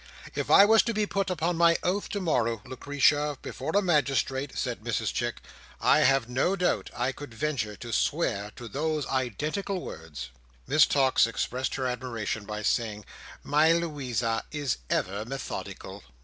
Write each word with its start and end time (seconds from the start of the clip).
If 0.33 0.49
I 0.49 0.65
was 0.65 0.81
to 0.85 0.95
be 0.95 1.05
put 1.05 1.29
upon 1.29 1.57
my 1.57 1.77
oath 1.83 2.09
to 2.09 2.19
morrow, 2.19 2.63
Lucretia, 2.65 3.37
before 3.43 3.73
a 3.77 3.83
magistrate," 3.83 4.57
said 4.57 4.79
Mrs 4.83 5.13
Chick, 5.13 5.35
"I 5.79 5.99
have 5.99 6.27
no 6.27 6.55
doubt 6.55 6.89
I 6.97 7.11
could 7.11 7.35
venture 7.35 7.75
to 7.75 7.93
swear 7.93 8.49
to 8.55 8.67
those 8.67 9.05
identical 9.05 9.79
words." 9.79 10.29
Miss 10.65 10.87
Tox 10.87 11.27
expressed 11.27 11.75
her 11.75 11.85
admiration 11.85 12.45
by 12.45 12.63
saying, 12.63 13.05
"My 13.43 13.73
Louisa 13.73 14.43
is 14.49 14.79
ever 14.89 15.23
methodical!" 15.23 16.03